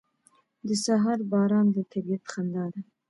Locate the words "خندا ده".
2.31-2.81